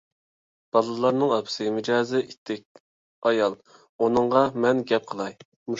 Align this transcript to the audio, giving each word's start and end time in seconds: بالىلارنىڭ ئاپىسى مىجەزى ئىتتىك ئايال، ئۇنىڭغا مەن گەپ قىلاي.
بالىلارنىڭ 0.77 1.33
ئاپىسى 1.35 1.67
مىجەزى 1.77 2.23
ئىتتىك 2.23 2.83
ئايال، 3.29 3.61
ئۇنىڭغا 4.01 4.47
مەن 4.67 4.87
گەپ 4.93 5.11
قىلاي. 5.15 5.43